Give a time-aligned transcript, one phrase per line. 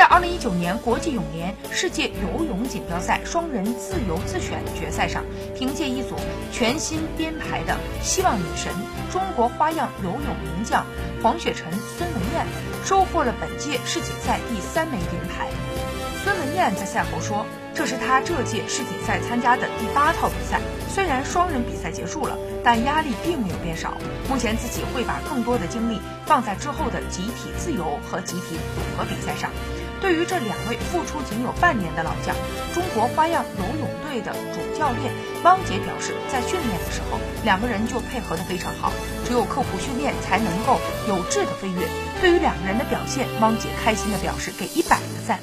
[0.00, 5.22] 在二零一九年国际泳联世界游泳锦标赛双人自由自选决赛上，
[5.54, 6.16] 凭借一组
[6.50, 8.72] 全新编排的“希望女神”，
[9.12, 10.86] 中国花样游泳名将
[11.22, 12.46] 黄雪辰、孙文燕
[12.82, 15.46] 收获了本届世锦赛第三枚银牌。
[16.24, 17.44] 孙文燕在赛后说
[17.80, 20.60] ：“这是他这届世锦赛参加的第八套比赛，
[20.92, 23.96] 虽然双人比赛结束了，但压力并没有变少。
[24.28, 29.50] 目前自己会把更多的精力放在之后的集体自由和集体组合比赛上。”
[29.98, 32.36] 对于这两位复出仅有半年的老将，
[32.74, 35.10] 中国花样游泳队的主教练
[35.42, 38.92] 汪杰表示，在训练的时候，两个人就配合得非常好，
[39.24, 41.88] 只有刻苦训练才能够有质的飞跃。
[42.20, 45.40] 对于两个人的表现，汪杰开心地表示：“给一百个赞。”